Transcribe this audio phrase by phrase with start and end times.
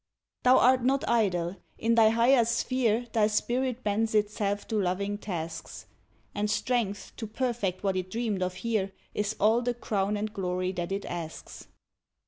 [0.41, 5.85] Thou art not idle: in thy higher sphere Thy spirit bends itself to loving tasks,
[6.33, 10.71] And strength, to perfect what it dreamed of here Is all the crown and glory
[10.71, 11.67] that it asks.